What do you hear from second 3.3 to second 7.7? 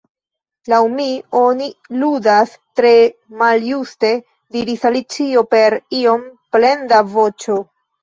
maljuste," diris Alicio per iom plenda voĉo.